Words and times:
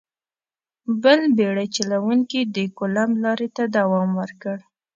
بل 1.03 1.19
بېړۍ 1.37 1.67
چلوونکي 1.75 2.39
د 2.55 2.57
کولمب 2.77 3.11
لارې 3.23 3.47
ته 3.55 3.63
دوام 3.77 4.09
ورکړ. 4.21 4.57